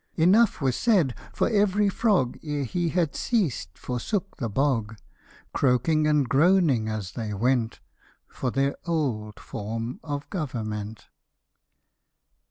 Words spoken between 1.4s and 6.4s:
every frog, Ere he had ceased, forsook the bog; Croaking and